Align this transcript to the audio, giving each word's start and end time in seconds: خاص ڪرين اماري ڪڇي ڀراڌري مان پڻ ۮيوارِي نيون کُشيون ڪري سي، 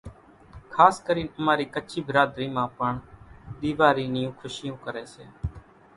خاص 0.75 0.95
ڪرين 1.07 1.27
اماري 1.39 1.65
ڪڇي 1.75 1.99
ڀراڌري 2.07 2.47
مان 2.55 2.67
پڻ 2.77 2.91
ۮيوارِي 3.61 4.05
نيون 4.13 4.33
کُشيون 4.41 4.75
ڪري 4.85 5.05
سي، 5.13 5.25